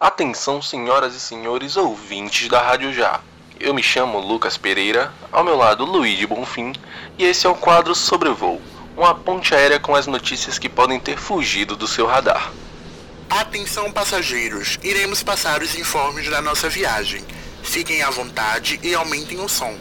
Atenção, 0.00 0.62
senhoras 0.62 1.12
e 1.16 1.18
senhores 1.18 1.76
ouvintes 1.76 2.48
da 2.48 2.62
Rádio 2.62 2.92
Já. 2.92 3.20
Eu 3.58 3.74
me 3.74 3.82
chamo 3.82 4.20
Lucas 4.20 4.56
Pereira, 4.56 5.12
ao 5.32 5.42
meu 5.42 5.56
lado 5.56 5.84
Luiz 5.84 6.24
Bonfim, 6.24 6.72
e 7.18 7.24
esse 7.24 7.48
é 7.48 7.50
o 7.50 7.56
quadro 7.56 7.96
Sobrevoo, 7.96 8.62
uma 8.96 9.12
ponte 9.12 9.56
aérea 9.56 9.80
com 9.80 9.96
as 9.96 10.06
notícias 10.06 10.56
que 10.56 10.68
podem 10.68 11.00
ter 11.00 11.18
fugido 11.18 11.74
do 11.74 11.88
seu 11.88 12.06
radar. 12.06 12.52
Atenção 13.28 13.90
passageiros, 13.90 14.78
iremos 14.84 15.24
passar 15.24 15.62
os 15.62 15.74
informes 15.74 16.30
da 16.30 16.40
nossa 16.40 16.68
viagem. 16.68 17.24
Fiquem 17.64 18.00
à 18.00 18.08
vontade 18.08 18.78
e 18.84 18.94
aumentem 18.94 19.40
o 19.40 19.48
som. 19.48 19.76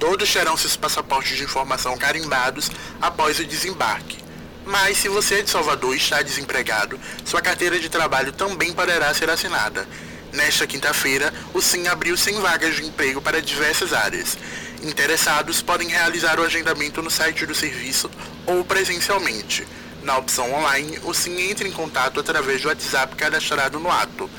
Todos 0.00 0.32
terão 0.32 0.56
seus 0.56 0.76
passaportes 0.76 1.36
de 1.36 1.44
informação 1.44 1.96
carimbados 1.96 2.72
após 3.00 3.38
o 3.38 3.44
desembarque. 3.44 4.19
Mas 4.64 4.98
se 4.98 5.08
você 5.08 5.36
é 5.36 5.42
de 5.42 5.50
Salvador 5.50 5.94
e 5.94 5.98
está 5.98 6.22
desempregado, 6.22 6.98
sua 7.24 7.40
carteira 7.40 7.78
de 7.78 7.88
trabalho 7.88 8.32
também 8.32 8.72
poderá 8.72 9.12
ser 9.14 9.30
assinada. 9.30 9.86
Nesta 10.32 10.66
quinta-feira, 10.66 11.32
o 11.52 11.60
SIM 11.60 11.88
abriu 11.88 12.16
100 12.16 12.40
vagas 12.40 12.76
de 12.76 12.86
emprego 12.86 13.20
para 13.20 13.42
diversas 13.42 13.92
áreas. 13.92 14.38
Interessados 14.82 15.60
podem 15.60 15.88
realizar 15.88 16.38
o 16.38 16.44
agendamento 16.44 17.02
no 17.02 17.10
site 17.10 17.44
do 17.44 17.54
serviço 17.54 18.10
ou 18.46 18.64
presencialmente. 18.64 19.66
Na 20.02 20.16
opção 20.16 20.52
online, 20.54 20.98
o 21.02 21.12
SIM 21.12 21.50
entra 21.50 21.66
em 21.66 21.72
contato 21.72 22.20
através 22.20 22.62
do 22.62 22.68
WhatsApp 22.68 23.16
cadastrado 23.16 23.78
no 23.78 23.90
ato. 23.90 24.30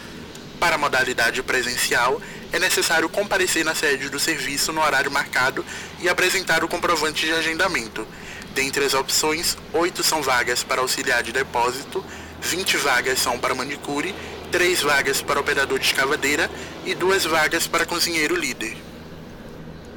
Para 0.59 0.75
a 0.75 0.77
modalidade 0.77 1.43
presencial, 1.43 2.21
é 2.53 2.59
necessário 2.59 3.09
comparecer 3.09 3.65
na 3.65 3.75
sede 3.75 4.09
do 4.09 4.19
serviço 4.19 4.71
no 4.71 4.81
horário 4.81 5.11
marcado 5.11 5.65
e 5.99 6.07
apresentar 6.07 6.63
o 6.63 6.67
comprovante 6.67 7.25
de 7.25 7.33
agendamento. 7.33 8.07
Dentre 8.53 8.83
as 8.83 8.93
opções, 8.93 9.57
8 9.71 10.03
são 10.03 10.21
vagas 10.21 10.63
para 10.63 10.81
auxiliar 10.81 11.23
de 11.23 11.31
depósito, 11.31 12.03
20 12.41 12.77
vagas 12.77 13.19
são 13.19 13.39
para 13.39 13.55
manicure, 13.55 14.13
3 14.51 14.81
vagas 14.81 15.21
para 15.21 15.39
operador 15.39 15.79
de 15.79 15.85
escavadeira 15.85 16.49
e 16.85 16.93
2 16.93 17.25
vagas 17.25 17.67
para 17.67 17.85
cozinheiro 17.85 18.35
líder. 18.35 18.77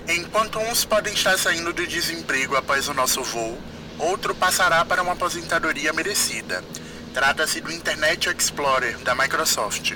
Enquanto 0.08 0.58
uns 0.58 0.84
podem 0.84 1.14
estar 1.14 1.36
saindo 1.38 1.72
do 1.72 1.86
desemprego 1.86 2.54
após 2.54 2.88
o 2.88 2.94
nosso 2.94 3.22
voo, 3.22 3.58
outro 3.98 4.34
passará 4.34 4.84
para 4.84 5.02
uma 5.02 5.12
aposentadoria 5.12 5.92
merecida. 5.92 6.62
Trata-se 7.12 7.60
do 7.60 7.72
Internet 7.72 8.28
Explorer 8.28 8.98
da 8.98 9.14
Microsoft. 9.14 9.94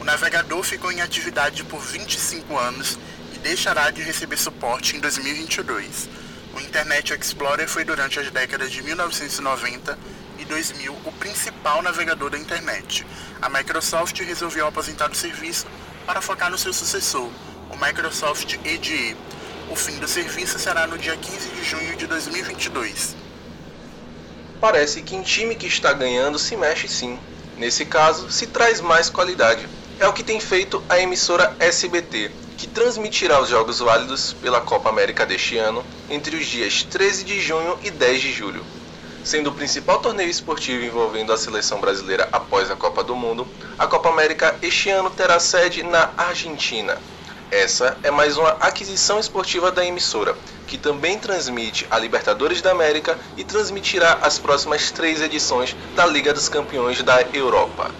O 0.00 0.04
navegador 0.04 0.62
ficou 0.62 0.90
em 0.90 1.02
atividade 1.02 1.62
por 1.64 1.80
25 1.80 2.58
anos 2.58 2.98
e 3.34 3.38
deixará 3.38 3.90
de 3.90 4.02
receber 4.02 4.38
suporte 4.38 4.96
em 4.96 5.00
2022. 5.00 6.08
O 6.54 6.60
Internet 6.60 7.14
Explorer 7.14 7.68
foi 7.68 7.84
durante 7.84 8.18
as 8.18 8.30
décadas 8.30 8.72
de 8.72 8.82
1990 8.82 9.98
e 10.38 10.44
2000 10.44 10.92
o 11.04 11.12
principal 11.12 11.80
navegador 11.82 12.30
da 12.30 12.38
internet. 12.38 13.06
A 13.40 13.48
Microsoft 13.48 14.18
resolveu 14.20 14.66
aposentar 14.66 15.10
o 15.10 15.14
serviço 15.14 15.66
para 16.04 16.20
focar 16.20 16.50
no 16.50 16.58
seu 16.58 16.72
sucessor, 16.72 17.30
o 17.70 17.76
Microsoft 17.76 18.58
Edge. 18.64 19.16
O 19.70 19.76
fim 19.76 19.98
do 19.98 20.08
serviço 20.08 20.58
será 20.58 20.86
no 20.86 20.98
dia 20.98 21.16
15 21.16 21.48
de 21.50 21.62
junho 21.62 21.96
de 21.96 22.06
2022. 22.06 23.14
Parece 24.60 25.02
que 25.02 25.14
em 25.14 25.22
time 25.22 25.54
que 25.54 25.66
está 25.66 25.92
ganhando 25.92 26.38
se 26.38 26.56
mexe 26.56 26.88
sim. 26.88 27.18
Nesse 27.56 27.84
caso, 27.84 28.30
se 28.30 28.46
traz 28.46 28.80
mais 28.80 29.08
qualidade. 29.08 29.68
É 30.00 30.08
o 30.08 30.14
que 30.14 30.24
tem 30.24 30.40
feito 30.40 30.82
a 30.88 30.98
emissora 30.98 31.54
SBT, 31.60 32.30
que 32.56 32.66
transmitirá 32.66 33.38
os 33.38 33.50
jogos 33.50 33.80
válidos 33.80 34.32
pela 34.32 34.58
Copa 34.58 34.88
América 34.88 35.26
deste 35.26 35.58
ano 35.58 35.84
entre 36.08 36.36
os 36.36 36.46
dias 36.46 36.82
13 36.84 37.22
de 37.22 37.38
junho 37.38 37.78
e 37.84 37.90
10 37.90 38.22
de 38.22 38.32
julho. 38.32 38.64
Sendo 39.22 39.50
o 39.50 39.52
principal 39.52 40.00
torneio 40.00 40.30
esportivo 40.30 40.82
envolvendo 40.82 41.34
a 41.34 41.36
seleção 41.36 41.82
brasileira 41.82 42.26
após 42.32 42.70
a 42.70 42.76
Copa 42.76 43.04
do 43.04 43.14
Mundo, 43.14 43.46
a 43.78 43.86
Copa 43.86 44.08
América 44.08 44.56
este 44.62 44.88
ano 44.88 45.10
terá 45.10 45.38
sede 45.38 45.82
na 45.82 46.08
Argentina. 46.16 46.96
Essa 47.50 47.98
é 48.02 48.10
mais 48.10 48.38
uma 48.38 48.52
aquisição 48.52 49.20
esportiva 49.20 49.70
da 49.70 49.84
emissora, 49.84 50.34
que 50.66 50.78
também 50.78 51.18
transmite 51.18 51.86
a 51.90 51.98
Libertadores 51.98 52.62
da 52.62 52.70
América 52.70 53.18
e 53.36 53.44
transmitirá 53.44 54.20
as 54.22 54.38
próximas 54.38 54.90
três 54.90 55.20
edições 55.20 55.76
da 55.94 56.06
Liga 56.06 56.32
dos 56.32 56.48
Campeões 56.48 57.02
da 57.02 57.20
Europa. 57.34 57.90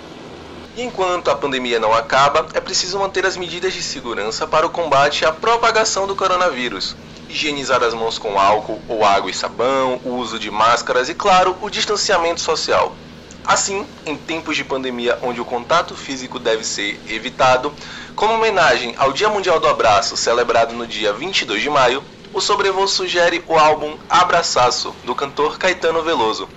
Enquanto 0.82 1.30
a 1.30 1.36
pandemia 1.36 1.78
não 1.78 1.92
acaba, 1.92 2.46
é 2.54 2.60
preciso 2.60 2.98
manter 2.98 3.26
as 3.26 3.36
medidas 3.36 3.74
de 3.74 3.82
segurança 3.82 4.46
para 4.46 4.66
o 4.66 4.70
combate 4.70 5.26
à 5.26 5.30
propagação 5.30 6.06
do 6.06 6.16
coronavírus. 6.16 6.96
Higienizar 7.28 7.82
as 7.82 7.92
mãos 7.92 8.16
com 8.16 8.40
álcool 8.40 8.80
ou 8.88 9.04
água 9.04 9.30
e 9.30 9.34
sabão, 9.34 10.00
o 10.02 10.14
uso 10.14 10.38
de 10.38 10.50
máscaras 10.50 11.10
e, 11.10 11.14
claro, 11.14 11.54
o 11.60 11.68
distanciamento 11.68 12.40
social. 12.40 12.96
Assim, 13.44 13.86
em 14.06 14.16
tempos 14.16 14.56
de 14.56 14.64
pandemia 14.64 15.18
onde 15.20 15.38
o 15.38 15.44
contato 15.44 15.94
físico 15.94 16.38
deve 16.38 16.64
ser 16.64 16.98
evitado, 17.06 17.74
como 18.16 18.32
homenagem 18.32 18.94
ao 18.96 19.12
Dia 19.12 19.28
Mundial 19.28 19.60
do 19.60 19.68
Abraço, 19.68 20.16
celebrado 20.16 20.72
no 20.72 20.86
dia 20.86 21.12
22 21.12 21.60
de 21.60 21.68
maio, 21.68 22.02
o 22.32 22.40
Sobrevoo 22.40 22.88
sugere 22.88 23.44
o 23.46 23.58
álbum 23.58 23.98
Abraçaço, 24.08 24.96
do 25.04 25.14
cantor 25.14 25.58
Caetano 25.58 26.02
Veloso. 26.02 26.48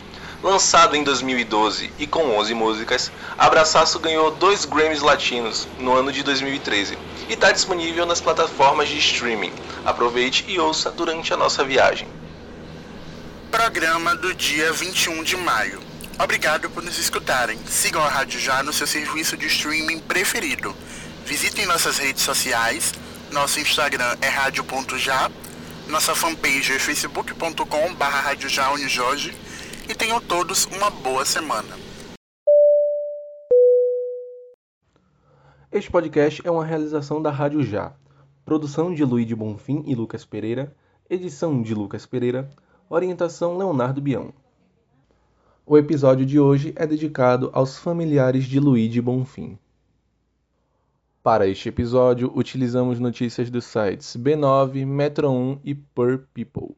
Lançado 0.44 0.98
em 0.98 1.06
2012 1.06 1.94
e 1.98 2.06
com 2.06 2.38
11 2.38 2.54
músicas, 2.54 3.09
Abraçaço 3.38 3.98
ganhou 3.98 4.30
dois 4.30 4.66
Grammys 4.66 5.02
Latinos 5.02 5.70
no 5.80 5.94
ano 5.94 6.12
de 6.12 6.22
2013 6.22 6.98
e 7.30 7.34
está 7.34 7.50
disponível 7.50 8.06
nas 8.06 8.20
plataformas 8.20 8.90
de 8.90 8.98
streaming. 8.98 9.54
Aproveite 9.86 10.44
e 10.50 10.59
ouça 10.59 10.92
durante 10.92 11.34
a 11.34 11.38
nossa 11.38 11.64
viagem. 11.64 12.09
Programa 13.50 14.18
do 14.18 14.34
dia 14.34 14.74
21 14.74 15.24
de 15.24 15.38
maio. 15.38 15.80
Obrigado 16.20 16.70
por 16.70 16.84
nos 16.84 16.98
escutarem. 16.98 17.58
Sigam 17.66 18.04
a 18.04 18.10
Rádio 18.10 18.38
Já 18.38 18.62
no 18.62 18.74
seu 18.74 18.86
serviço 18.86 19.38
de 19.38 19.48
streaming 19.48 20.00
preferido. 20.00 20.75
Visitem 21.25 21.66
nossas 21.68 22.00
redes 22.00 22.22
sociais. 22.22 22.94
Nosso 23.31 23.62
Instagram 23.62 24.18
é 24.20 24.28
rádio.já. 24.28 25.31
Nossa 25.88 26.14
fanpage 26.14 26.74
é 26.74 26.80
facebook.com 26.80 27.94
barra 27.94 28.34
E 29.89 29.94
tenham 29.94 30.21
todos 30.21 30.66
uma 30.67 30.89
boa 30.89 31.25
semana. 31.25 31.75
Este 35.69 35.91
podcast 35.91 36.41
é 36.45 36.49
uma 36.49 36.63
realização 36.63 37.21
da 37.21 37.29
Rádio 37.29 37.61
Já. 37.63 37.94
Produção 38.45 38.94
de 38.94 39.03
Luiz 39.03 39.27
de 39.27 39.35
Bonfim 39.35 39.83
e 39.85 39.94
Lucas 39.94 40.23
Pereira. 40.23 40.73
Edição 41.09 41.61
de 41.61 41.73
Lucas 41.73 42.05
Pereira. 42.05 42.49
Orientação 42.89 43.57
Leonardo 43.57 44.01
Bião. 44.01 44.33
O 45.66 45.77
episódio 45.77 46.25
de 46.25 46.39
hoje 46.39 46.73
é 46.77 46.88
dedicado 46.88 47.50
aos 47.51 47.77
familiares 47.77 48.45
de 48.45 48.61
Luigi 48.61 49.01
Bonfim. 49.01 49.59
Para 51.21 51.45
este 51.45 51.67
episódio, 51.67 52.31
utilizamos 52.33 53.00
notícias 53.00 53.50
dos 53.50 53.65
sites 53.65 54.15
B9, 54.15 54.85
Metro 54.85 55.29
1 55.29 55.59
e 55.63 55.75
Per 55.75 56.25
People. 56.33 56.73